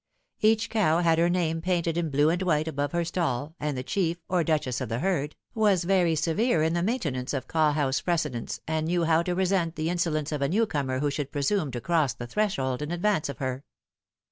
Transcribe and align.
Each 0.39 0.67
cow 0.67 1.01
had 1.01 1.19
her 1.19 1.29
name 1.29 1.61
painted 1.61 1.95
in 1.95 2.09
blue 2.09 2.31
and 2.31 2.41
white 2.41 2.67
above 2.67 2.91
her 2.91 3.05
stall, 3.05 3.53
and 3.59 3.77
the 3.77 3.83
chief, 3.83 4.17
or 4.27 4.43
duchess 4.43 4.81
of 4.81 4.89
the 4.89 4.97
herd, 4.97 5.35
was 5.53 5.83
very 5.83 6.15
severe 6.15 6.63
in 6.63 6.73
the 6.73 6.81
maintenance 6.81 7.35
of 7.35 7.47
cowhouse 7.47 8.01
precedence, 8.01 8.61
and 8.67 8.87
knew 8.87 9.03
how 9.03 9.21
to 9.21 9.35
resent 9.35 9.75
the 9.75 9.91
insolence 9.91 10.31
of 10.31 10.41
a 10.41 10.49
new 10.49 10.65
comer 10.65 11.01
who 11.01 11.11
should 11.11 11.31
presume 11.31 11.69
to 11.73 11.81
cross 11.81 12.13
the 12.15 12.25
threshold 12.25 12.81
in 12.81 12.89
advance 12.89 13.29
of 13.29 13.37
her. 13.37 13.63